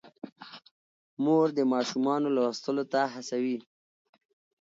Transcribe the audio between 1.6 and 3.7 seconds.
ماشومانو لوستلو ته هڅوي.